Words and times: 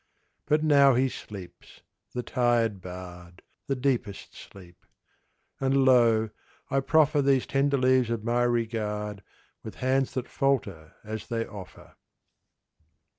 But 0.47 0.63
now 0.63 0.95
he 0.95 1.09
sleeps, 1.09 1.81
the 2.13 2.23
tired 2.23 2.81
bard, 2.81 3.43
The 3.67 3.75
deepest 3.75 4.33
sleep; 4.33 4.83
and, 5.59 5.85
lo! 5.85 6.31
I 6.71 6.79
proffer 6.79 7.21
These 7.21 7.45
tender 7.45 7.77
leaves 7.77 8.09
of 8.09 8.23
my 8.23 8.41
regard, 8.41 9.21
With 9.61 9.75
hands 9.75 10.15
that 10.15 10.27
falter 10.27 10.95
as 11.03 11.27
they 11.27 11.45
offer. 11.45 11.97